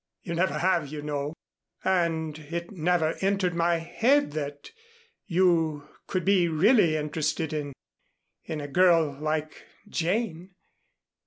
[0.23, 1.35] You never have, you know.
[1.83, 4.71] And it never entered my head that
[5.27, 7.73] you could be really interested in
[8.43, 10.53] in a girl like Jane.